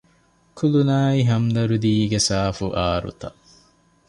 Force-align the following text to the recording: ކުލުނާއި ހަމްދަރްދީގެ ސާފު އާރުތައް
ކުލުނާއި 0.57 1.19
ހަމްދަރްދީގެ 1.29 2.19
ސާފު 2.27 2.65
އާރުތައް 2.75 3.39